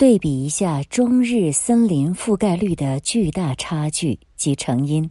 [0.00, 5.10] 对比一下中日森林覆盖率的巨大差距及成因。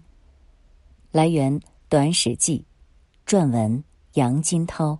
[1.11, 2.65] 来源：《短史记》，
[3.31, 3.83] 撰文：
[4.15, 4.97] 杨金涛。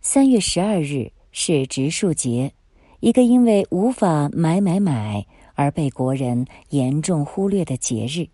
[0.00, 2.54] 三月十二日是植树节，
[3.00, 8.26] 一个因为无法买买买而被国人严重忽略的节日。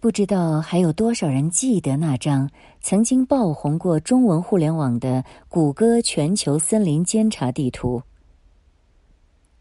[0.00, 2.50] 不知道还有多少人记得那张
[2.80, 8.02] 曾经爆红过中文互联网的谷歌全球森林监察地图。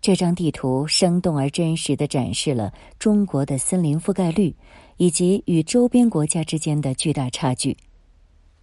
[0.04, 4.54] 这张地图生动而真实的展示了中国的森林覆盖率
[4.98, 7.78] 以及与周边国家之间的巨大差距。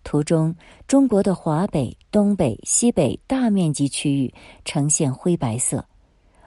[0.05, 0.55] 图中，
[0.87, 4.31] 中国的华北、东北、西北大面积区域
[4.67, 5.83] 呈现灰白色，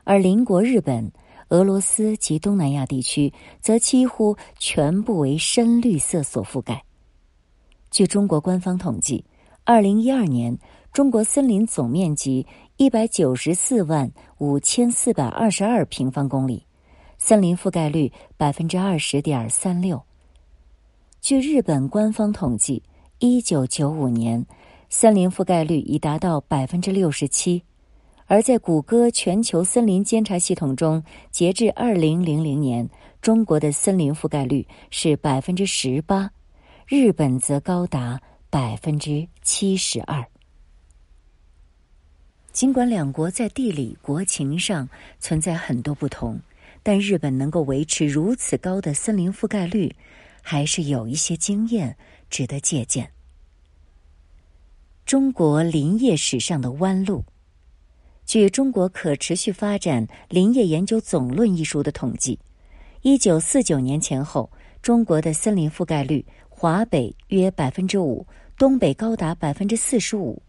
[0.03, 1.11] 而邻国日本、
[1.49, 6.83] 俄罗斯及东南亚地区则几乎全部为深绿色所覆盖。
[7.89, 9.25] 据中国官方统计，
[9.63, 10.55] 二零一二年
[10.91, 12.45] 中国森林总面积。
[12.77, 16.65] 一百九十四万五千四百二十二平方公里，
[17.19, 20.01] 森林覆盖率百分之二十点三六。
[21.21, 22.81] 据日本官方统计，
[23.19, 24.43] 一九九五年
[24.89, 27.63] 森林覆盖率已达到百分之六十七，
[28.25, 32.89] 而在谷歌全球森林监察系统中，截至二零零零年，
[33.21, 36.27] 中国的森林覆盖率是百分之十八，
[36.87, 40.25] 日本则高达百分之七十二。
[42.53, 44.87] 尽管两国在地理国情上
[45.19, 46.39] 存在很多不同，
[46.83, 49.95] 但日本能够维持如此高的森林覆盖率，
[50.43, 51.97] 还是有一些经验
[52.29, 53.09] 值得借鉴。
[55.03, 57.25] 中国林业史上的弯路，
[58.23, 62.37] 据《中国可持续发展林业研究总论》一书的统计，
[63.01, 68.27] 一九四九年前后，中国的森林覆盖率，华北约百分之五，
[68.59, 70.39] 东北高达百分之四十五。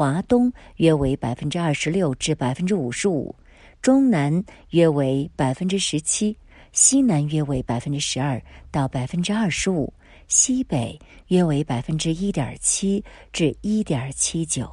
[0.00, 3.34] 华东约为百分之二十六至百分之五十五，
[3.82, 6.34] 中南约为百分之十七，
[6.72, 9.92] 西南约为百分之十二到百分之二十五，
[10.26, 14.66] 西北约为百分之一点七至一点七九。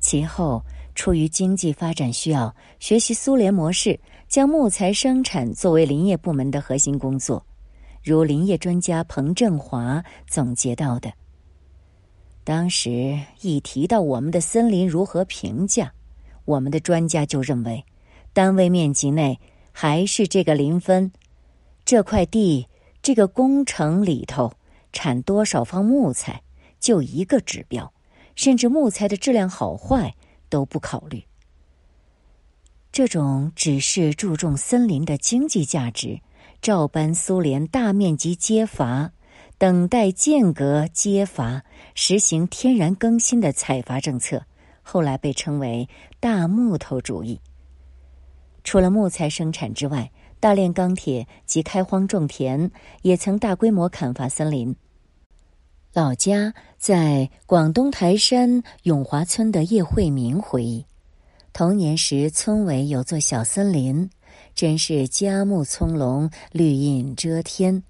[0.00, 7.44] 其后，出于经济发展需要，学习苏联模式，将木材生产作为林业部门的核心工作，
[8.02, 11.12] 如林业专家彭振华总结到的。
[12.44, 15.92] 当时一提到我们的森林如何评价，
[16.44, 17.84] 我们的专家就认为，
[18.32, 19.38] 单位面积内
[19.70, 21.12] 还是这个林分，
[21.84, 22.66] 这块地
[23.00, 24.52] 这个工程里头
[24.92, 26.42] 产多少方木材，
[26.80, 27.92] 就一个指标，
[28.34, 30.14] 甚至木材的质量好坏
[30.48, 31.22] 都不考虑。
[32.90, 36.20] 这种只是注重森林的经济价值，
[36.60, 39.12] 照搬苏联大面积揭伐。
[39.62, 41.62] 等待间隔揭伐，
[41.94, 44.42] 实行天然更新的采伐政策，
[44.82, 47.40] 后来被称为“大木头主义”。
[48.64, 54.74] 除了木材生产之外，大炼钢铁及开荒种田也曾大规模砍伐森林。
[55.92, 60.84] 老家在广东台山永华村的叶惠明回忆，
[61.52, 64.10] 童年时村尾有座小森林，
[64.56, 67.84] 真是佳木葱茏，绿荫遮天。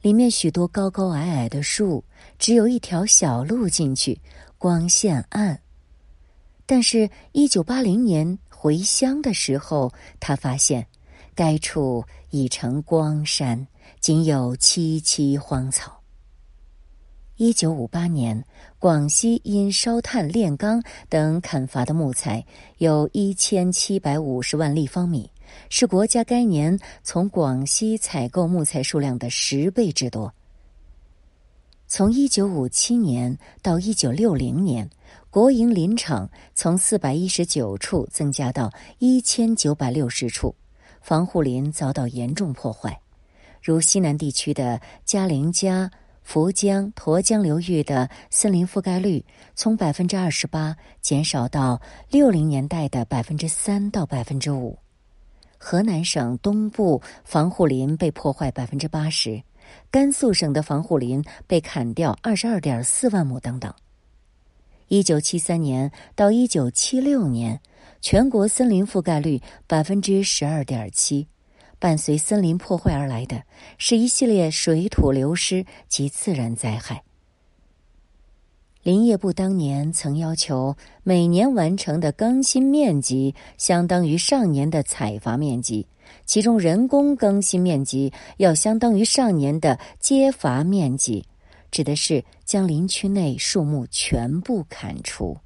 [0.00, 2.04] 里面许多高高矮矮的树，
[2.38, 4.20] 只有一条小路进去，
[4.56, 5.60] 光线暗。
[6.66, 10.86] 但是，一九八零年回乡的时候，他发现
[11.34, 13.66] 该处已成光山，
[14.00, 16.00] 仅有萋萋荒草。
[17.36, 18.44] 一九五八年，
[18.78, 22.44] 广西因烧炭炼钢等砍伐的木材
[22.78, 25.30] 有一千七百五十万立方米。
[25.68, 30.32] 是国家该年从广西采购木材数量的十倍之多。
[31.86, 34.90] 从一九五七年到一九六零年，
[35.30, 40.54] 国营林场从四百一十九处增加到一千九百六十处，
[41.00, 43.00] 防护林遭到严重破坏，
[43.62, 45.90] 如西南地区的嘉陵江、
[46.26, 51.80] 涪江、沱江流域的森林覆盖率从百分之二十八减少到
[52.10, 54.78] 六零年代的百分之三到百分之五。
[55.58, 59.42] 河南省东部防护林被破坏百分之八十，
[59.90, 63.72] 甘肃省的防护林被砍掉二十二点四万亩等等。
[64.86, 67.60] 一九七三年到一九七六年，
[68.00, 71.26] 全国森林覆盖率百分之十二点七，
[71.78, 73.42] 伴随森林破坏而来的
[73.76, 77.02] 是一系列水土流失及自然灾害。
[78.82, 85.86] 林业部当年曾要求每年完成的更新面积相当于上年的采伐面积，
[86.24, 91.24] 其中人工更新面积要相当于上年的揭伐面积，
[91.70, 95.36] 指的是将林区内树木全部砍除。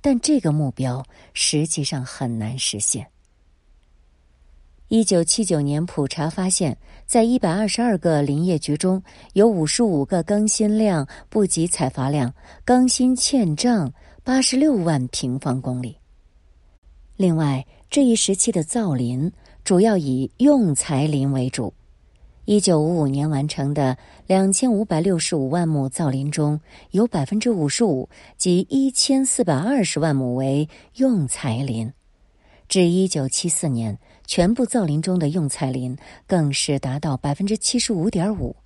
[0.00, 1.04] 但这个目标
[1.34, 3.06] 实际上很难实现。
[4.88, 9.02] 一九七九年普查发现，在一百二十二个林业局中，
[9.32, 12.32] 有五十五个更新量不及采伐量，
[12.64, 13.92] 更新欠账
[14.22, 15.96] 八十六万平方公里。
[17.16, 19.32] 另外，这一时期的造林
[19.64, 21.74] 主要以用材林为主。
[22.44, 23.98] 一九五五年完成的
[24.28, 26.60] 两千五百六十五万亩造林中，
[26.92, 31.92] 有百分之五十五，即一千四百二十万亩为用材林。
[32.68, 35.96] 至一九七四年，全部造林中的用材林
[36.26, 38.56] 更是达到百分之七十五点五。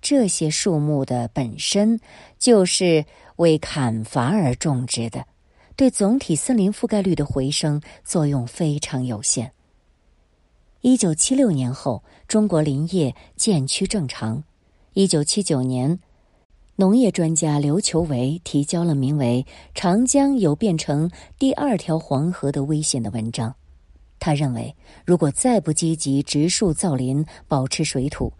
[0.00, 1.98] 这些树木的本身
[2.38, 3.04] 就是
[3.36, 5.26] 为砍伐而种植的，
[5.74, 9.52] 对总体森林覆盖率的回升作用非常有限。
[10.82, 14.44] 一九七六年后，中国林业渐趋正常。
[14.92, 15.98] 一九七九年，
[16.76, 19.44] 农业专家刘求维提交了名为
[19.74, 23.54] 《长江有变成第二条黄河的危险》的文章。
[24.18, 24.74] 他认为，
[25.04, 28.32] 如果再不积极植树造林，保持水土，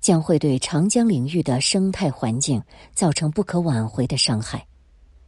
[0.00, 2.62] 将会对长江领域的生态环境
[2.94, 4.66] 造成不可挽回的伤害。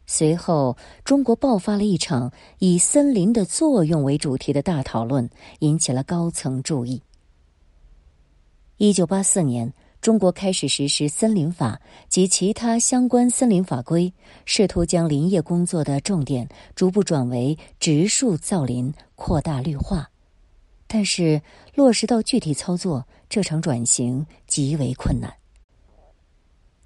[0.06, 0.74] 随后，
[1.04, 5.28] 中国爆发了一场以森林的作用为主题的大讨论，
[5.58, 7.02] 引起了高层注意。
[8.78, 9.70] 一九八四年，
[10.00, 11.78] 中国开始实施森林法
[12.08, 14.10] 及其他相关森林法规，
[14.46, 20.08] 试图将林业工作的重点逐步转为植树造林、扩大绿化。
[20.86, 21.42] 但是，
[21.74, 25.34] 落实到具体操作，这场转型极为困难。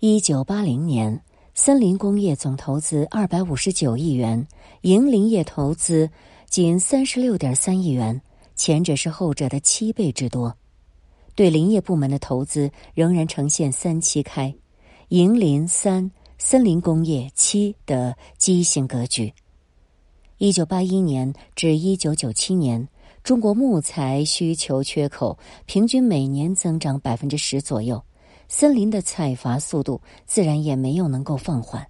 [0.01, 1.23] 一九八零年。
[1.55, 4.49] 森林工业总投资二百五十九亿元，
[4.81, 6.09] 营林业投资
[6.49, 8.23] 仅三十六点三亿元，
[8.57, 10.57] 前者是后者的七倍之多。
[11.35, 14.55] 对林业部门的投资仍然呈现三七开，
[15.09, 19.35] 营林三、森林工业七的畸形格局。
[20.43, 22.89] 一九八一年至一九九七年，
[23.23, 28.03] 中国木材需求缺口平均每年增长百分之十左右。
[28.49, 31.87] 森林的采伐速度自然也没有能够放缓，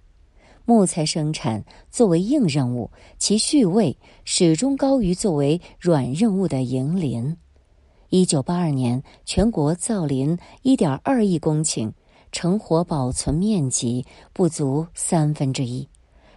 [0.65, 7.35] 木材生产作为硬任务，其序位始终高于作为软任务的营林。
[8.09, 11.91] 一九八二年，全国造林一点二亿公顷，
[12.31, 15.89] 成活保存面积不足三分之一。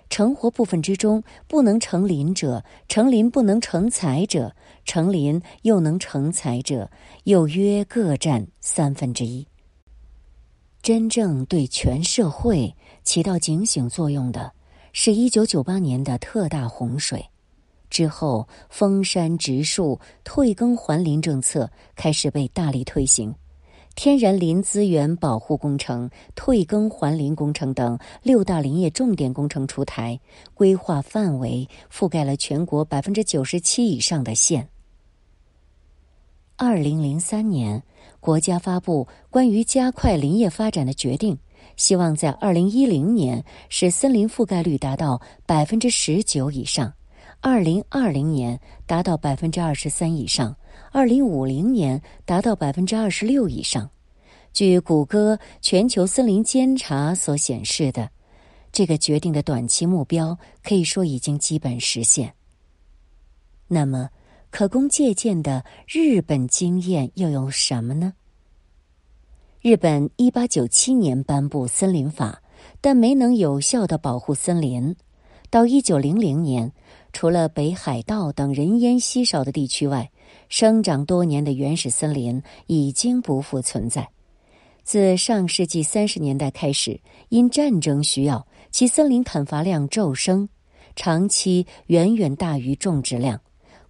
[0.09, 4.55] 成活部分之中，不能成林者，成林不能成材者，
[4.85, 6.91] 成林又能成材者，
[7.25, 9.47] 又约各占三分之一。
[10.81, 12.73] 真正对全社会
[13.03, 14.53] 起到警醒作用的，
[14.93, 17.27] 是一九九八年的特大洪水
[17.91, 23.35] 之后，封山植树、退耕还林政策开始被大力推行，
[23.97, 30.21] 天然林资源保护工程、退耕还林工程等六大林业重点工程出台，
[30.55, 34.69] 规划范围覆盖了全国百分之九十七以上的县。
[36.57, 37.83] 二零零三年。
[38.21, 41.39] 国家发布关于加快林业发展的决定，
[41.77, 46.93] 希望在二零一零年使森林覆盖率达到百分之十九以上，
[47.41, 50.57] 二零二零年达到百分之二十三以上，
[50.93, 53.91] 二零五零年达到百分之二十六以上。
[54.53, 58.11] 据谷歌全球森林监察所显示的，
[58.73, 62.35] 这个决定的短期目标可以说已经基本实现。
[63.69, 64.11] 那么。
[64.49, 68.15] 可供借鉴的日本经验又有什么呢？
[69.61, 72.41] 日本一八九七年颁布森林法，
[72.81, 74.97] 但没能有效的保护森林。
[75.51, 76.73] 到一九零零年，
[77.13, 80.11] 除了北海道等人烟稀少的地区外，
[80.49, 84.09] 生长多年的原始森林已经不复存在。
[84.85, 90.49] 自上世纪三十年代开始，因战争需要，其森林砍伐量骤升，
[90.95, 93.41] 长期远远大于种植量。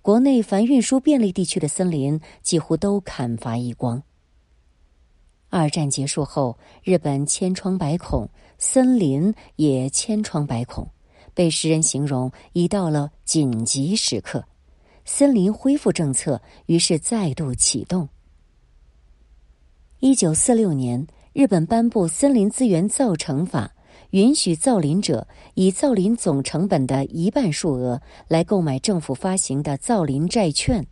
[0.00, 4.02] 国内凡运输便利地区的森林几乎都砍伐一光。
[5.50, 10.88] 二战结束后，日本千疮百孔，森林也千疮百孔，
[11.34, 14.44] 被时人形容已到了紧急时刻。
[15.06, 18.10] 森林恢复政策于是再度启动。
[20.00, 23.72] 一九四六年，日本颁布《森林资源造成法》。
[24.10, 30.86] 允许造林者以造林总成本的一半数额来购买政府发行的造林债券，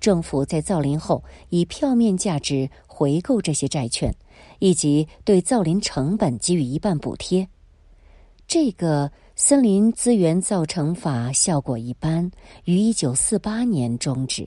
[0.00, 4.14] 政府在造林后以票面价值回购这些债券，
[4.60, 7.48] 以及对造林成本给予一半补贴。
[8.46, 12.30] 这个森林资源造成法效果一般，
[12.64, 14.46] 于一九四八年终止。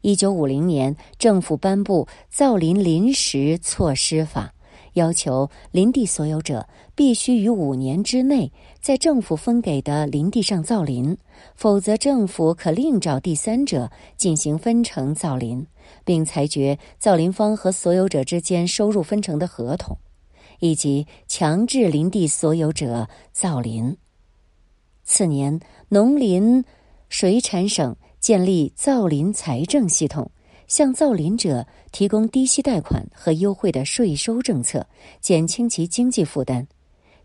[0.00, 4.52] 一九五零年，政府颁布造林临时措施法。
[4.94, 11.16] 要求林地所有者必须于五年之内在政府分给的林地上造林，
[11.56, 15.66] 否则政府可另找第三者进行分成造林，
[16.04, 19.96] 并裁决造林方和所有者之间收入分成的合同，
[20.64, 23.94] 以及强制林地所有者造林。
[25.04, 26.64] 次年，农林
[27.10, 30.30] 水产省建立造林财政系统。
[30.66, 34.86] 向造林者提供低息贷款和优惠的税收政策，
[35.20, 36.66] 减轻其经济负担。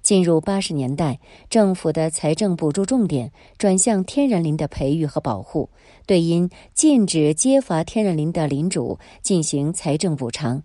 [0.02, 1.20] 进入八十年代，
[1.50, 5.70] 政府的财政补助重点转向天然林的培育和保护，
[6.06, 10.62] 对因禁止揭伐天然林的林主进行财政补偿，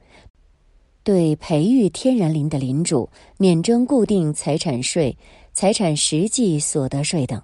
[1.05, 5.17] 对培育天然林的林主免征固定财产税、
[5.53, 7.41] 财产实际所得税等。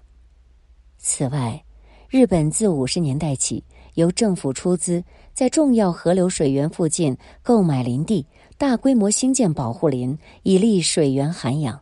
[0.97, 1.63] 此外，
[2.09, 3.63] 日本自五十年代起。
[3.95, 5.03] 由政府出资，
[5.35, 8.25] 在重要河流水源附近购买林地，
[8.57, 11.81] 大规模兴建保护林，以利水源涵养。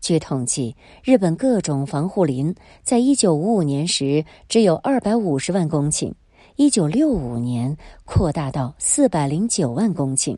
[0.00, 6.12] 据统计，日本各种防护林在一九五五年时只有二百五十万公顷，
[6.56, 10.36] 一九六五年扩大到四百零九万公顷，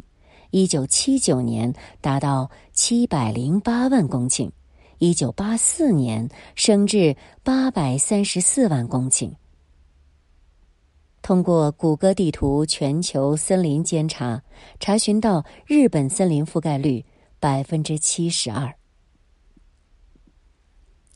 [0.54, 4.48] 一九七九年达到七百零八万公顷，
[4.98, 9.32] 一九八四年升至八百三十四万公顷。
[11.22, 14.40] 通过谷歌地图全球森林监察，
[14.78, 17.04] 查询到日本森林覆盖率
[17.40, 18.72] 百分之七十二。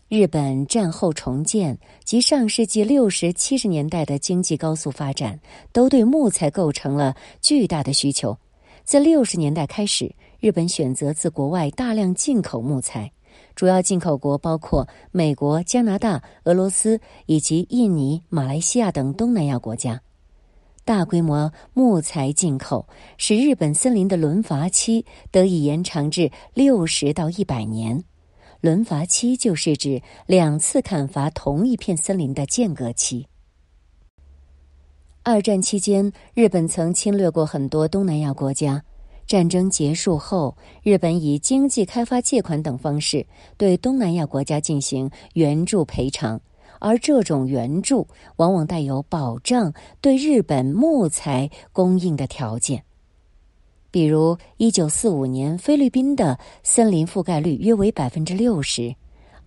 [0.09, 5.39] 日本战后重建及上世纪六十七十年代的经济高速发展，
[5.71, 8.37] 都对木材构成了巨大的需求。
[8.89, 13.13] 自六十年代开始，日本选择自国外大量进口木材。
[13.55, 20.01] 主要进口国包括美国、加拿大、俄罗斯以及印尼、马来西亚等东南亚国家。
[20.87, 28.03] 大规模木材进口使日本森林的轮伐期得以延长至六十到一百年。
[28.63, 33.27] 轮伐期就是指两次砍伐同一片森林的间隔期。
[35.31, 38.83] 二战期间，日本曾侵略过很多东南亚国家。
[39.27, 43.27] 战争结束后，日本以经济开发借款等方式
[43.59, 46.41] 对东南亚国家进行援助赔偿，
[46.79, 49.71] 而这种援助往往带有保障
[50.01, 52.83] 对日本木材供应的条件。
[53.91, 58.97] 比如，一九四五年菲律宾的森林覆盖率约为百分之六十。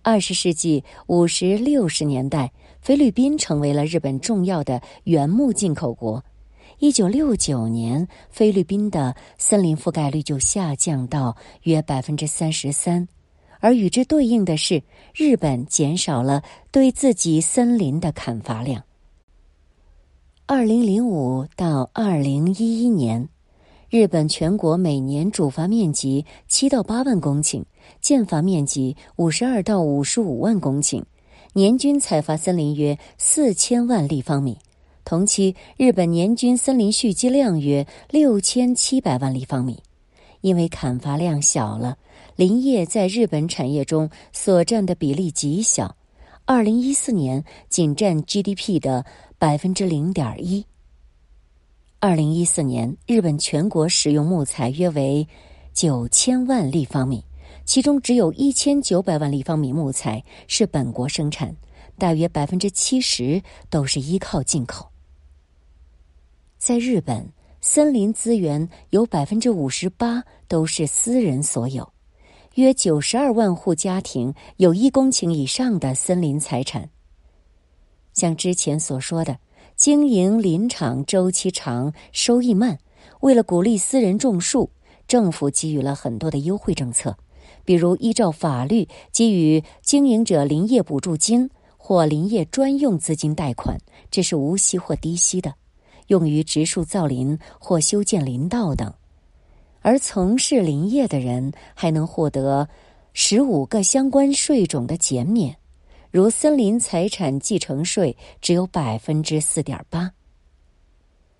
[0.04, 6.22] 二十世纪五十六十年代，菲律宾成为了日本重要的原木进口国。
[6.80, 13.06] 一九六九年，菲律宾的森林覆盖率就下降到约百分之三十三，
[13.60, 14.82] 而与之对应的是，
[15.14, 18.82] 日本减少了对自己森林的砍伐量。
[20.46, 23.28] 二零零五到二零一一年，
[23.90, 27.62] 日本全国每年主伐面积七到八万公顷，
[28.00, 31.00] 建伐面积五十二到五十五万公顷，
[31.54, 34.56] 年均采伐森林约四千万立方米。
[35.04, 39.82] 同期，日本年均森林蓄积量约六千七百万立方米。
[40.40, 41.98] 因为砍伐量小了，
[42.36, 45.94] 林业在日本产业中所占的比例极小，
[46.46, 49.04] 二零一四年仅占 GDP 的
[49.38, 50.64] 百分之零点一。
[52.00, 55.28] 二零一四年，日本全国使用木材约为
[55.74, 57.22] 九千万立方米，
[57.72, 61.56] 其中只有一千九百万立方米木材是本国生产，
[61.96, 64.90] 大约百分之七十都是依靠进口。
[66.58, 71.90] 在日本，森林资源有百分之五十八都是私人所有，
[72.56, 76.90] 约九十二万户家庭有一公顷以上的森林财产。
[78.12, 79.38] 像之前所说的，
[79.76, 82.78] 经营林场周期长、收益慢，
[83.20, 84.68] 为了鼓励私人种树，
[85.08, 87.16] 政府给予了很多的优惠政策，
[87.64, 93.78] 比如依照法律给予经营者林业补助金或林业专用资金贷款，
[94.10, 95.54] 这是无息或低息的。
[96.08, 98.92] 用于植树造林或修建林道等，
[99.80, 102.68] 而从事林业的人还能获得
[103.14, 105.56] 十五个相关税种的减免，
[106.10, 110.12] 如森林财产继承税只有百分之四点八。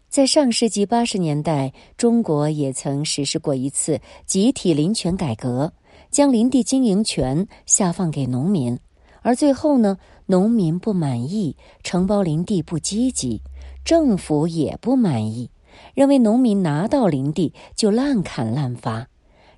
[0.08, 5.72] 在上世纪八十年代，中国也曾实施过一次集体林权改革，
[6.12, 8.78] 将林地经营权下放给农民，
[9.22, 13.40] 而最后呢，农民不满意，承包林地不积极。
[13.84, 15.50] 政府也不满意，
[15.94, 19.08] 认为农民拿到林地就滥砍滥伐，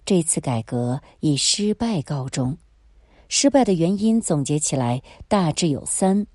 [0.07, 2.57] 这次改革以失败告终。
[3.29, 6.27] 失败的原因总结起来大致有三：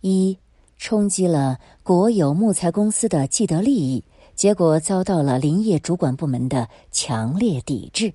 [0.00, 0.36] 一、
[0.76, 8.12] 冲击了国有木材公司的既得利益，结果遭到了林业主管部门的强烈抵制。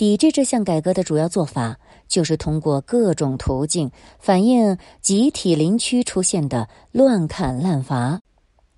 [0.00, 1.78] 抵制这项改革的主要做法，
[2.08, 8.22] 就是通过各种途径反映集体林区出现的乱砍滥伐，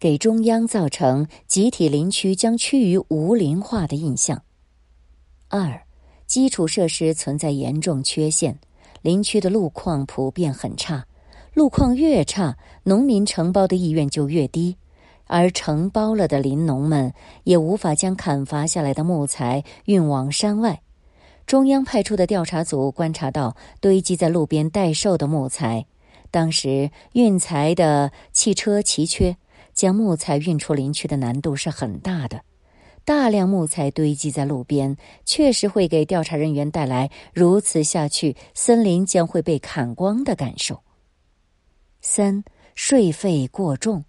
[0.00, 4.42] 给中央造成集体林区将趋于无林化的印象。
[5.46, 5.82] 二，
[6.26, 8.58] 基础设施存在严重缺陷，
[9.00, 11.06] 林区的路况普遍很差，
[11.54, 14.76] 路况越差，农民承包的意愿就越低，
[15.28, 17.14] 而承包了的林农们
[17.44, 20.82] 也无法将砍伐下来的木材运往山外。
[21.52, 25.84] 中央派出的调查组观察到堆积在路边待售的木材，
[26.30, 29.36] 当时运材的汽车奇缺，
[29.74, 32.40] 将木材运出林区的难度是很大的。
[33.04, 40.80] 大量木材堆积在路边，确实会给调查人员带来如此下去森林将会被砍光的感受。
[42.00, 42.44] 三
[42.74, 44.06] 税费过重，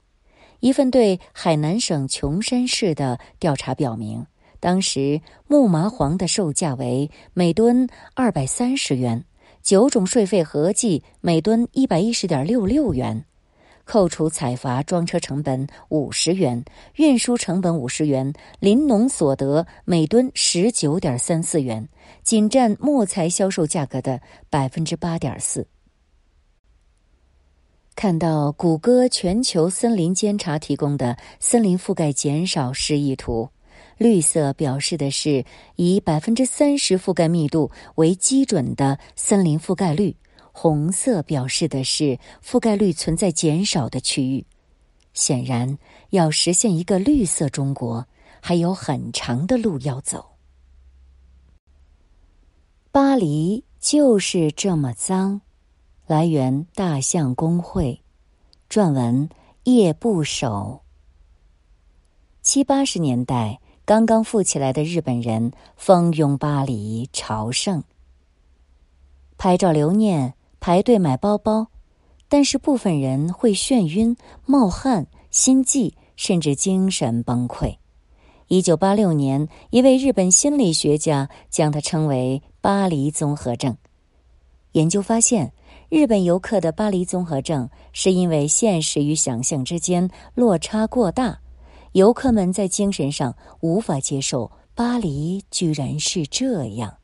[0.61, 4.27] 一份对海南省琼山市的调查表明。
[4.63, 9.25] 当时木麻黄的售价为每吨二百三十元，
[9.61, 13.25] 九种税费合计每吨一百一十点六六元，
[13.83, 16.63] 扣除采伐装车成本五十元、
[16.95, 21.89] 运输成本五十元，林农所得每吨十九点三四元，
[22.23, 25.67] 仅占木材销售价格的百分之八点四。
[27.97, 33.49] 看到谷歌全球森林监察提供的森林覆盖减少示意图。
[34.03, 35.45] 绿色表示的是
[35.77, 40.13] 以百分之三十覆盖密度为基准的森林覆盖率，
[40.51, 44.45] 红色表示的是覆盖率存在减少的区域。
[45.13, 45.77] 显然，
[46.09, 48.05] 要实现一个绿色中国，
[48.41, 50.35] 还有很长的路要走。
[52.91, 55.39] 巴黎就是这么脏。
[56.05, 58.03] 来源：大象公会，
[58.69, 59.29] 撰文：
[59.63, 60.81] 叶不守。
[62.41, 63.61] 七八十年代。
[63.85, 67.83] 刚刚富起来的日本人蜂拥巴黎朝圣，
[69.37, 71.67] 拍照留念，排队买包包。
[72.29, 77.75] 但是部分人会眩晕、冒汗、心悸，甚至精神崩溃。
[78.47, 83.75] 一九八六年，一位日本心理学家将它称为“巴黎综合症”。
[84.71, 85.51] 研究发现，
[85.89, 91.41] 日本游客的巴黎综合症是因为现实与想象之间落差过大。
[91.93, 96.97] 游客们在精神上无法接受巴黎居然是这样。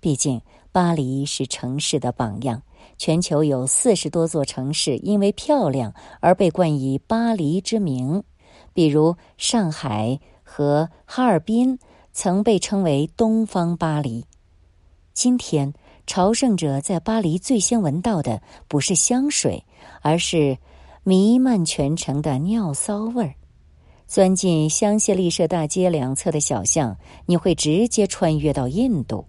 [0.00, 0.40] 毕竟，
[0.72, 2.62] 巴黎是城市的榜样，
[2.96, 8.22] 全球有四十多座城市因为漂亮而被冠以“巴黎”之名，
[8.72, 11.78] 比如上海和哈尔滨
[12.12, 14.24] 曾被称为“东方巴黎”。
[15.12, 15.74] 今天，
[16.06, 19.62] 朝圣者在巴黎最先闻到的不是香水，
[20.00, 20.56] 而是
[21.02, 23.34] 弥漫全城的尿骚味儿。
[24.14, 26.96] 钻进香榭丽舍大街两侧的小巷，
[27.26, 29.24] 你会直接穿越到印度。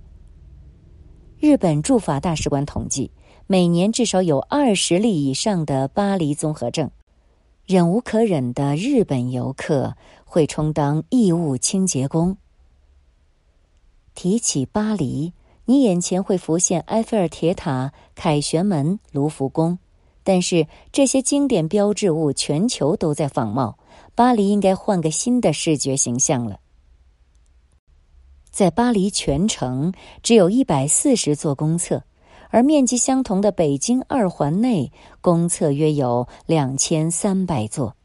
[1.40, 3.10] 日本驻法大使馆统计，
[3.48, 6.92] 每年至少有二十例以上的巴黎综合症。
[7.66, 12.38] 忍无可忍的日本游客会充当义务清洁工。
[14.14, 15.34] 提起巴黎，
[15.66, 19.80] 你眼前会浮现埃菲尔铁塔、凯旋门、卢浮宫，
[20.24, 23.80] 但是这些经典标志物全球都在仿冒。
[24.16, 26.60] 巴黎应该换个新的视觉形象了。
[28.50, 32.04] 在巴黎全城只有一百四十座公厕，
[32.50, 37.98] 而面积相同的北京二环内公厕约有两千三百座。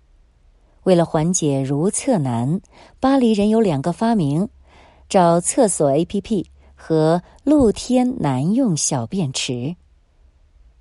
[0.83, 2.61] 为了缓解如厕难，
[2.99, 4.49] 巴黎人有两个发明：
[5.09, 9.77] 找厕所 APP 和露天男用小便池。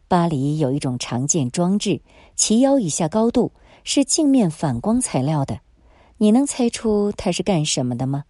[0.08, 2.02] 巴黎有一种常见装置，
[2.36, 3.52] 齐腰以下高度。
[3.84, 5.60] 是镜面反光材料的，
[6.18, 8.24] 你能猜出它是干什么的吗？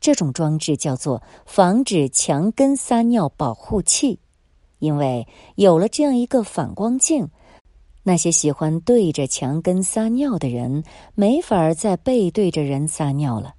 [0.00, 4.18] 这种装置叫做防止墙根撒尿保护器，
[4.78, 7.28] 因为有了这样一个反光镜，
[8.02, 13.54] 那些喜欢对着墙根撒尿的人没法再背对着人撒尿了。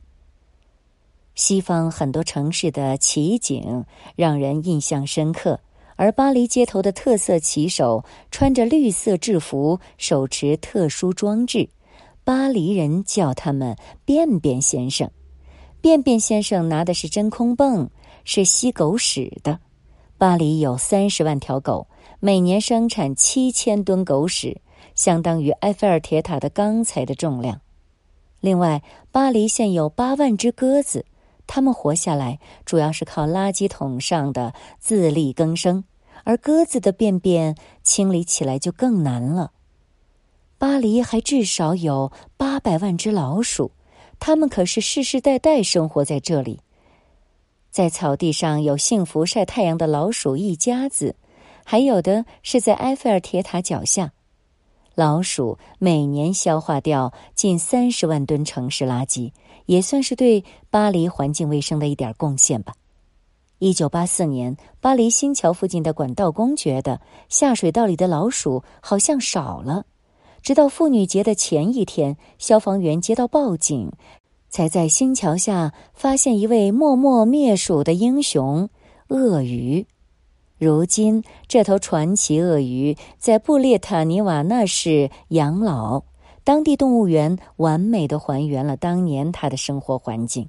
[1.35, 5.59] 西方很多城市的奇景让人印象深刻。
[5.95, 11.69] 而巴黎街头的特色骑手穿着绿色制服，手持特殊装置，
[12.23, 13.75] 巴黎人叫他们
[14.05, 15.09] “便便先生”。
[15.81, 17.89] 便便先生拿的是真空泵，
[18.23, 19.59] 是吸狗屎的。
[20.17, 21.87] 巴黎有三十万条狗，
[22.19, 24.61] 每年生产七千吨狗屎，
[24.93, 27.59] 相当于埃菲尔铁塔的钢材的重量。
[28.39, 31.05] 另外，巴黎现有八万只鸽子，
[31.53, 35.83] 它们活下来主要是靠垃圾桶上的自力更生。
[36.23, 39.51] 而鸽子的便便清理起来就更难了。
[40.57, 43.71] 巴黎还至少有八百万只老鼠，
[44.17, 46.61] 它们可是世世代代生活在这里。
[47.69, 51.17] 在草地上有幸福晒太阳的老鼠一家子，
[51.65, 54.13] 还有的是在埃菲尔铁塔脚下。
[54.93, 59.31] 老鼠每年消化掉近三十万吨城市垃圾，
[59.65, 62.73] 也算是对巴黎环境卫生的一点贡献吧。
[63.59, 69.85] 一九八四年，巴黎新桥附近的管道工觉得下水道里的老鼠好像少了，
[70.41, 73.91] 直到妇女节的前一天，消防员接到报警，
[74.49, 78.67] 才在新桥下发现一位默默灭鼠的英雄——
[79.09, 79.85] 鳄鱼。
[80.57, 86.03] 如今，这头传奇鳄鱼在布列塔尼瓦纳市养老，
[86.43, 90.47] 当地动物园完美的还原了当年它的生活环境。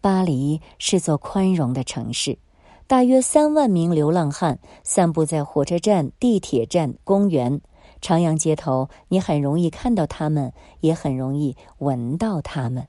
[0.00, 2.38] 巴黎是座宽容的城市，
[2.86, 7.60] 大约三万名流浪汉散布在火车站、地铁站、公园、
[8.00, 12.86] 长阳街头，你很容易看到他们，也很容易闻到他们。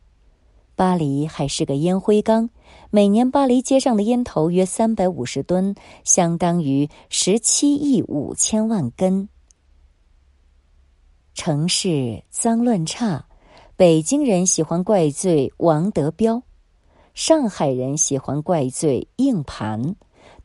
[0.76, 2.52] 巴黎还是个烟灰缸，
[2.92, 9.28] 每年巴黎街上的烟头约三百五十吨，相当于十七亿五千万根。
[11.38, 13.28] 城市脏乱差，
[13.76, 16.42] 北京人喜欢怪罪王德彪，
[17.14, 19.96] 上海人喜欢怪罪硬盘，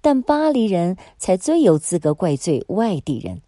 [0.02, 3.40] 但巴黎人才最有资格怪罪外地人。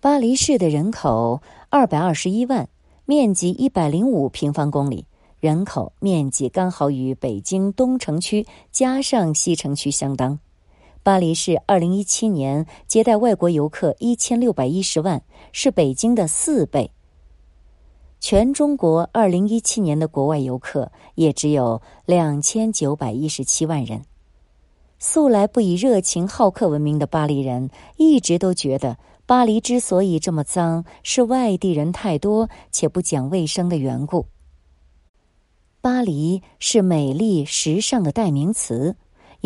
[0.00, 2.66] 巴黎市的人口二百二十一万，
[3.04, 5.04] 面积一百零五平方公里。
[5.38, 10.40] 人口面积刚好与北京东城区加上西城区相当。
[11.06, 16.90] 巴黎市二零一七年接待外国游客一千六百一十万，是北京的四倍。
[18.18, 24.02] 全中国二零一七年的国外游客也只有两千九百一十七万人。
[24.98, 34.26] 素来不以热情好客闻名的巴黎人，一直都觉得巴黎之所以这么脏，是外地人太多且不讲卫生的缘故。
[35.80, 38.96] 巴黎是美丽时尚的代名词，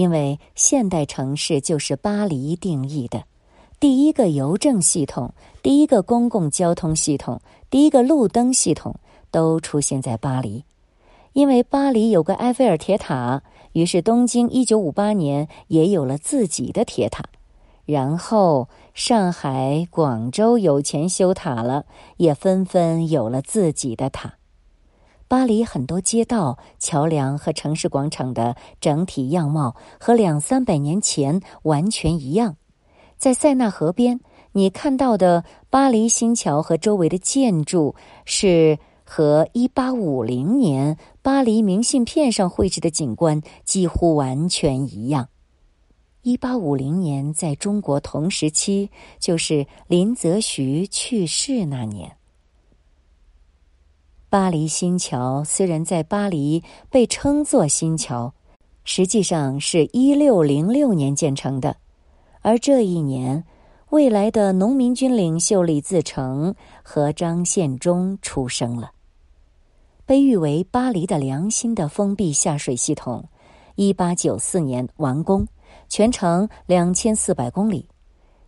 [0.01, 3.25] 因为现代城市就是巴黎定义的。
[3.79, 8.97] 第一个邮政系统、第一个公共交通系统、第一个路灯系统
[9.31, 10.65] 都出现在巴黎。
[11.35, 17.23] 因为巴黎有个埃菲尔铁塔，于是东京一九五八年也有了自己的铁塔。
[17.85, 21.85] 然后上海、广州有钱修塔了，
[22.17, 24.37] 也纷纷有了自己的塔。
[25.31, 32.57] 巴黎很多街道、桥梁和城市广场的整体样貌和两三百年前完全一样。
[33.17, 34.19] 在塞纳河边，
[34.51, 45.29] 你看到的巴黎新桥和周围的建筑是和一八五零年巴黎明信片上绘制的景观几乎完全一样。
[46.23, 48.91] 一八五零年在中国同时期，
[49.21, 52.17] 就是林则徐去世那年。
[54.31, 58.33] 巴黎新桥虽然在巴黎被称作新桥，
[58.85, 61.77] 实际上是一六零六年建成的。
[62.41, 63.43] 而这一年，
[63.89, 68.93] 未来的农民军领袖李自成和张献忠出生了。
[70.07, 73.25] 被誉为巴黎的良心的封闭下水系统，
[73.75, 75.45] 一八九四年完工，
[75.89, 77.89] 全长两千四百公里。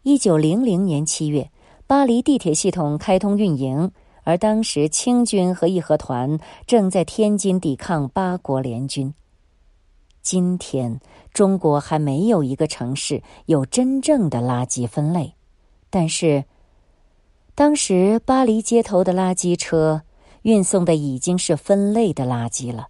[0.05, 1.51] 一九零零年七月，
[1.88, 3.90] 巴黎地铁系统开通运营。
[4.25, 9.13] 而当时，清军和义和团正在天津抵抗八国联军。
[10.23, 11.01] 今天，
[11.33, 15.35] 中国还没有一个城市有真正的垃圾分类，
[15.91, 16.45] 但是，
[17.57, 20.03] 当时巴黎街头的垃圾车
[20.43, 22.87] 运送的已经是分类的垃圾了。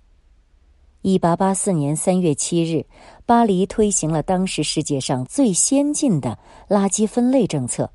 [1.00, 2.84] 一八八四年三月七日，
[3.24, 7.90] 巴黎推行了当时世界上最先进的垃圾分类政策。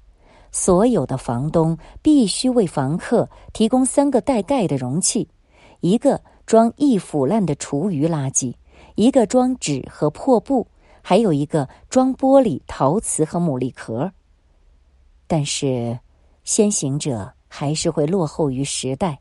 [0.60, 5.30] 所有的房东必须为房客提供三个带盖的容器：
[5.82, 8.56] 一个装易腐烂的厨余垃圾，
[8.96, 10.68] 一个装纸和破布，
[11.04, 14.14] 还有一个装玻璃、陶瓷和牡蛎壳。
[15.28, 16.00] 但是，
[16.44, 19.20] 先行者还是会落后于时代。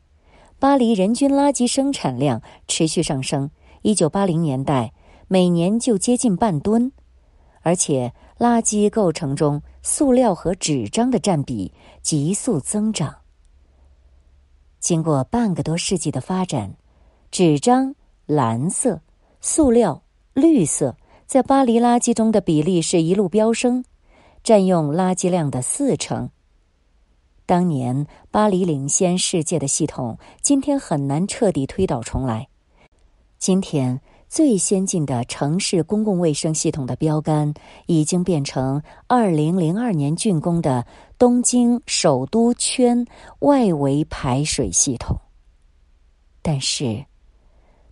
[0.57, 3.51] 巴黎人均垃圾生产量持续上升，
[3.83, 4.91] 一九八零年代
[5.27, 6.91] 每年就接近半吨，
[7.61, 8.11] 而且。
[8.39, 13.15] 垃圾构成中，塑料和纸张的占比急速增长。
[14.79, 16.75] 经过半个多世纪的发展，
[17.31, 17.95] 纸张
[18.25, 18.99] 蓝色，
[19.39, 23.85] 塑料绿色，在巴黎垃圾中的比例是一路飙升，
[24.43, 26.29] 占用垃圾量的四成。
[27.45, 32.49] 当年巴黎领先世界的系统，今天很难彻底推倒重来。
[33.39, 34.01] 今天。
[34.29, 37.53] 最先进的城市公共卫生系统的标杆，
[37.85, 40.85] 已经变成二零零二年竣工的
[41.17, 43.05] 东京首都圈
[43.39, 45.17] 外围排水系统。
[46.41, 47.05] 但是，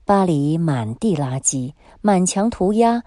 [0.03, 3.03] 巴黎满地垃圾、满墙涂鸦、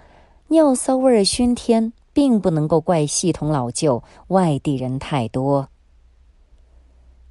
[0.48, 5.68] 尿骚味儿熏天，并不能够怪系统老旧、外地人太多。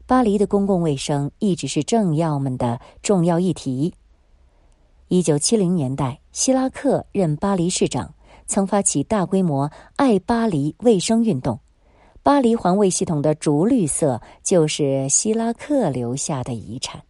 [0.05, 3.93] 巴黎的公共卫生一直是政要们的重要议题。
[5.09, 8.13] 一九七零年代，希拉克任巴黎市长，
[8.45, 11.61] 曾发起大规模“爱巴黎”卫生运动。
[12.21, 17.03] 巴黎环卫系统的竹绿色就是希拉克留下的遗产，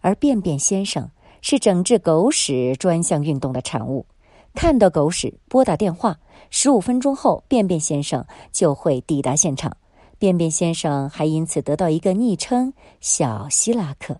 [0.00, 1.10] 而便便先生
[1.42, 4.06] 是整治狗屎专项运动的产物。
[4.54, 9.76] 看到狗屎，拨打电话，十五分钟后，便便先生就会抵达现场。
[10.18, 14.18] 便便先生还因此得到一个昵称“小希拉克”。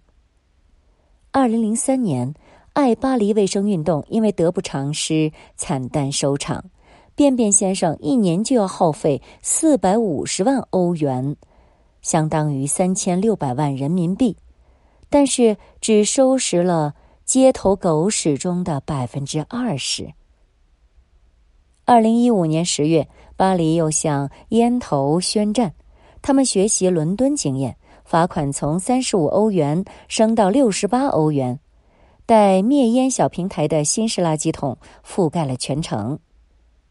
[1.33, 2.35] 二零零三年。
[2.77, 6.63] 爱巴黎卫生运动因为得不偿失，惨淡收场。
[7.15, 11.37] 便便先生一年就要耗费四百五十万欧元，
[12.03, 14.37] 相当于三千六百万人民币，
[15.09, 16.93] 但是只收拾了
[17.25, 20.13] 街头狗屎中的百分之二十。
[21.87, 23.09] 二零一五年十月，
[23.39, 25.73] 巴黎又向烟头宣战，
[26.21, 31.59] 他们学习伦敦经验，罚款从三十五欧元升到六十八欧元。
[32.27, 36.19] 带灭烟小平台的新式垃圾桶覆盖了全城，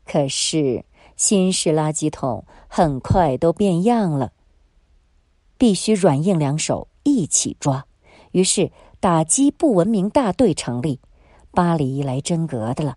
[0.05, 0.85] 可是
[1.17, 4.31] 新式垃圾桶很快都变样了。
[5.57, 7.85] 必须软硬两手一起抓，
[8.31, 8.71] 于是
[9.01, 11.01] 打击不文明大队成立，
[11.51, 12.95] 巴黎来真格的了。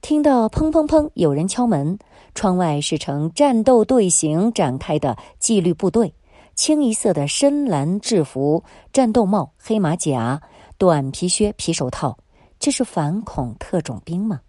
[0.00, 2.00] 听到砰砰砰有人敲门，
[2.34, 6.14] 窗外是呈战斗队形展开的纪律部队，
[6.56, 10.42] 清一色的深蓝制服、战斗帽、黑马甲。
[10.78, 12.16] 短皮靴、皮手套，
[12.60, 14.40] 这是反恐特种兵吗？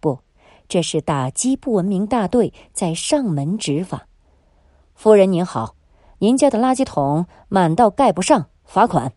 [0.00, 0.18] 不，
[0.66, 4.06] 这是打击不文明大队在上门执法。
[4.94, 5.76] 夫人您好，
[6.20, 9.12] 您家的垃圾桶满到盖不上，罚款。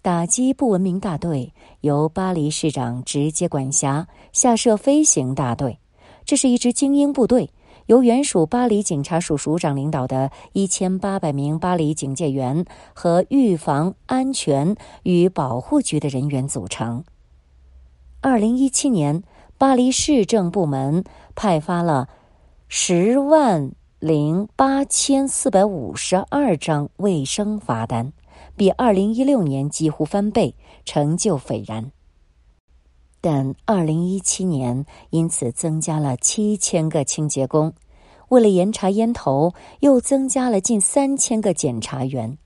[0.00, 5.78] 打击不文明大队由巴黎市长直接管辖，下设飞行大队，
[6.24, 7.50] 这是一支精英部队。
[7.86, 17.04] 由原属巴黎警察署署长领导的一千八百名巴黎警戒员和预防安全与保护局的人员组成。
[18.20, 19.22] 二零一七年，
[19.58, 22.08] 巴黎市政部门派发了
[22.68, 28.12] 十万零八千四百五十二张卫生罚单，
[28.56, 30.54] 比二零一六年几乎翻倍，
[30.86, 31.92] 成就斐然。
[33.24, 37.72] 但二零一七年因此增加了七千个清洁工，
[38.28, 42.36] 为了严查烟头，又增加了近三千个检查员。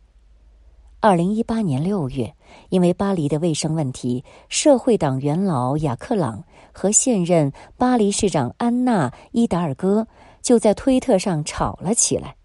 [1.01, 2.33] 二零一八年六月，
[2.69, 10.07] 因为巴黎的卫生问题，社会党元老雅克朗和现任巴黎市长安娜伊达尔戈
[10.41, 12.37] 就在推特上吵了起来。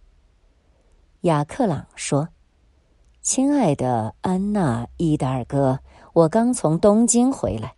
[1.22, 2.30] 雅克朗说
[3.22, 5.78] ：“亲爱的安娜伊达尔戈，
[6.14, 7.76] 我刚从东京回来。”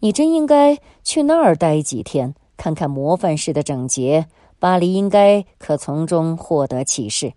[0.00, 4.26] 你真应该去那儿待几天，看看模范式的整洁。
[4.60, 7.32] 巴黎应该可从中获得启示。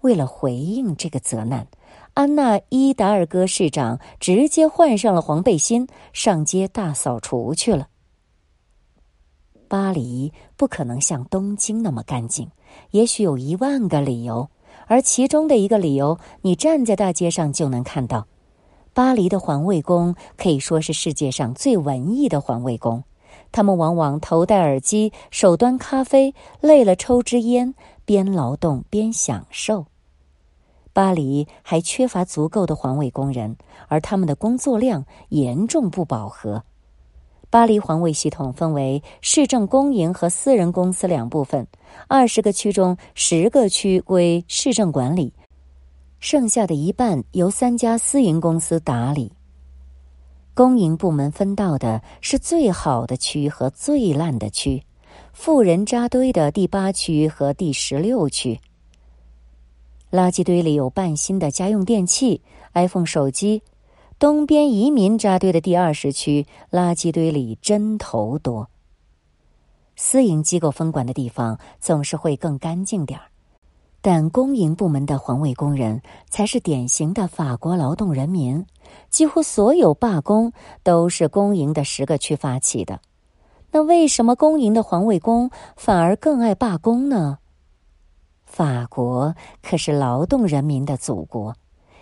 [0.00, 1.68] 为了回应这个责难，
[2.14, 7.86] 安娜伊达尔戈市长直接换上了黄背心，上街大扫除去了。
[9.68, 12.50] 巴黎不可能像东京那么干净，
[12.90, 14.50] 也许有一万个理由，
[14.88, 18.26] 而其中的一个理由，你站在大街上就能看到。
[18.94, 23.02] 巴黎的环卫工可以说是世界上最文艺的环卫工，
[23.50, 27.74] 他们往往头戴耳机，手端咖啡，累了抽支烟，
[28.04, 29.86] 边劳动边享受。
[30.92, 33.56] 巴黎还缺乏足够的环卫工人，
[33.88, 36.62] 而他们的工作量严重不饱和。
[37.48, 41.66] 巴黎环卫系统分为市政公营和私人公司两部分，
[42.08, 45.32] 二十个区中十个区归市政管理。
[46.22, 49.32] 剩下的一半由三家私营公司打理。
[50.54, 54.84] 公营部门分到的是最好的区和最烂的区，
[55.32, 58.60] 富人扎堆的第八区和第十六区。
[60.12, 62.40] 垃圾堆里有半新的家用电器、
[62.74, 63.60] iPhone 手机。
[64.20, 68.70] 东边移民扎堆的第二十区，垃圾堆里针头多。
[69.96, 73.31] 私营机构分管的地方总是会更干净点儿。
[74.04, 78.66] 但公营部门的环卫工人才是典型的法国劳动人民，
[79.08, 83.00] 几乎所有罢工都是公营的十个区发起的。
[83.70, 87.38] 那为什么公营的环卫工反而更爱罢工呢？
[88.44, 91.54] 法国可是劳动人民的祖国。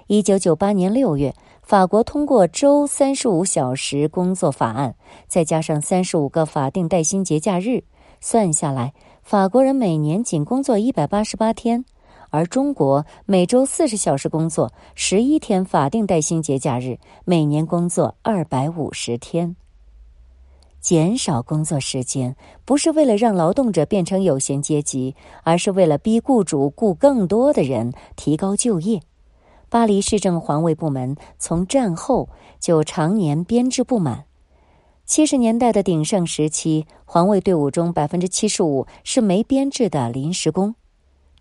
[0.07, 4.97] 一九九八年六月，法国通过周三十五小时工作法案，
[5.29, 7.85] 再加上三十五个法定带薪节假日，
[8.21, 11.85] 算下来，法国人每年仅工作一百八十八天，
[12.31, 19.55] 而中国每周四十小时工作，十一天法定带薪节假日，每年工作二百五十天。
[20.81, 29.01] 减少工作时间，不是为了让劳动者变成有闲阶级，而是为了逼雇主雇更多的人，提高就业。
[29.69, 32.29] 巴黎市政环卫部门从战后
[32.59, 34.25] 就常年编制不满。
[35.11, 40.77] 七十年代的鼎盛时期，环卫队伍中百分之七十五是没编制的临时工。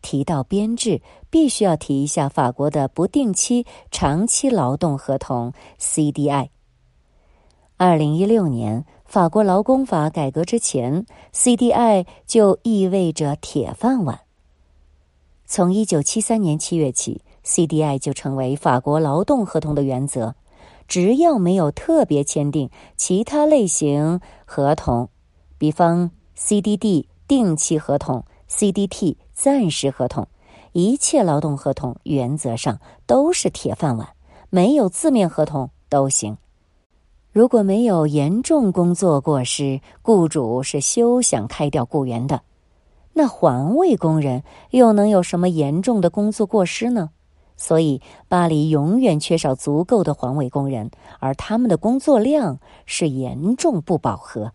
[0.01, 6.49] 提到编制，必须要提一下法国的不定期长期劳动合同 （CDI）。
[7.77, 8.87] 二零一六年。
[9.05, 14.21] 法国劳工法改革之前，CDI 就意味着铁饭碗。
[15.45, 20.35] 从一九七三年七月起，CDI 就成为法国劳动合同的原则。
[20.89, 25.09] 只要没有特别签订其他类型合同，
[25.59, 30.27] 比方 CDD 定期合同、CDT 暂时合同，
[30.71, 34.09] 一切劳动合同原则上都是铁饭碗，
[34.49, 36.37] 没有字面合同都行。
[37.31, 42.41] 如果没有严重工作过失，雇主是休想开掉雇员的。
[43.13, 47.11] 那环卫工人又能有什么严重的工作过失呢？
[47.61, 54.53] 所以，巴黎永远缺少足够的环卫工人，而他们的工作量是严重不饱和。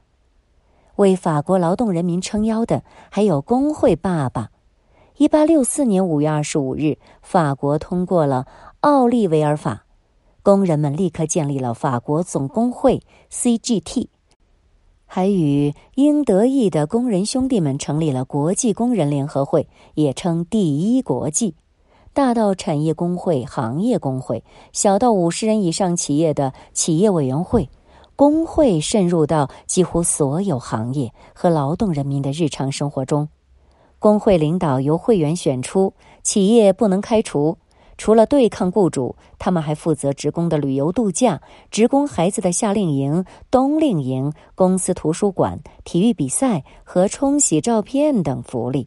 [0.97, 4.51] 为法国劳动人民撑腰的还有工会爸爸。
[5.19, 8.47] 一八六四年五月二十五日，法国通过了
[8.81, 9.85] 《奥利维尔法》。
[10.43, 14.09] 工人们立刻建立了法国总工会 （CGT），
[15.05, 21.55] 还与英德意的工人兄弟们成立了国际工人联合会，也称第一国际。
[22.15, 27.69] 大到产业工会、行业工会，小到五十人以上企业的企业委员会，
[28.15, 33.29] 工会渗入到几乎所有行业和劳动人民的日常生活中。
[33.99, 37.59] 工会领导由会员选出，企业不能开除。
[37.99, 48.87] 除了对抗雇主，他们还负责职工的旅游度假、职工孩子的夏令营、冬令营、公司图书馆、体育比赛和冲洗照片等福利。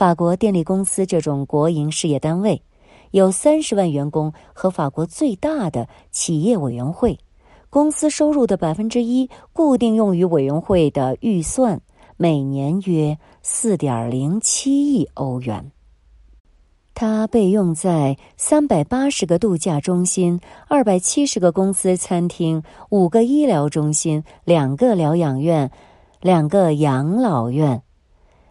[0.00, 2.62] 法国电力公司这种国营事业单位，
[3.10, 7.18] 有三十万员工和法国最大的企业委员会，
[7.68, 11.82] 公司收入的百分之一固定用于委员会的预算，
[12.16, 15.70] 每年约四点零七亿欧元。
[16.94, 25.70] 它被用在三百八十个度假中心、二百七十个公司餐厅、五个医疗中心、两个疗养院、
[26.22, 27.82] 两个养老院，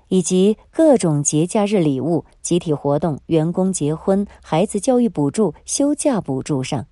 [0.09, 6.85] 以及各种节假日礼物、集体活动、员工结婚、孩子教育补助、休假补助上。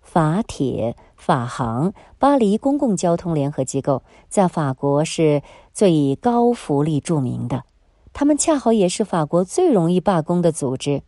[0.00, 5.42] 法铁、法航、巴黎公共交通联合机构在法国是
[5.74, 7.64] 最以高福利著名的。
[8.12, 11.02] 他们恰好也是法国最容易罢工的组织。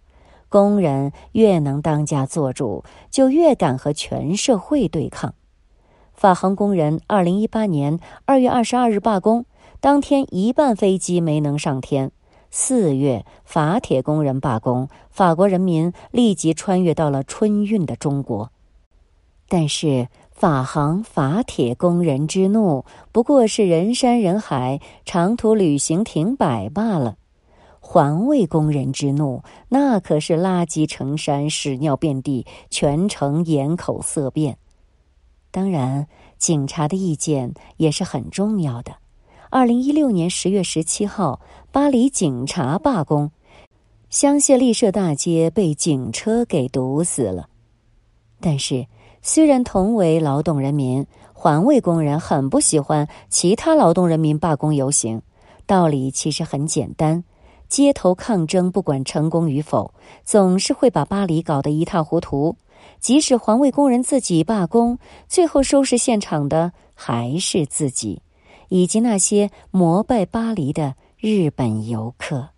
[0.50, 5.34] 工人越能当家做主，就越敢和全社会对抗。
[6.14, 9.46] 法航工人二零一八年二月二十二日罢工，
[9.80, 12.10] 当天一半飞机没能上天。
[12.50, 18.50] 四月，法铁工人罢工，法国人民立即穿越到了春运的中国。
[19.48, 20.08] 但是。
[20.30, 27.16] 法航、法铁工人之怒，不过是人山人海、长途旅行停摆罢了；
[27.80, 34.58] 环卫工人之怒，那可是垃圾成山、屎尿遍地，全城眼口色变。
[35.50, 36.06] 当然，
[36.38, 38.92] 警察的意见也是很重要的。
[39.50, 41.40] 二零一六年十月十七号，
[41.72, 43.30] 巴黎警察罢工，
[44.10, 47.48] 香榭丽舍大街被警车给堵死了。
[48.40, 48.86] 但是。
[49.20, 55.20] 虽然同为劳动人民，环卫工人很不喜欢其他劳动人民罢工游行。
[55.66, 57.24] 道理其实很简单：
[57.68, 59.92] 街头抗争不管成功与否，
[60.24, 62.56] 总是会把巴黎搞得一塌糊涂。
[63.00, 68.22] 即使环卫工人自己罢工，最后收拾现场的还是自己，
[68.68, 72.57] 以及那些膜拜巴黎的日本游客。